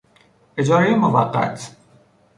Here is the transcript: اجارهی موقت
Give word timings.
اجارهی 0.57 0.95
موقت 0.95 1.75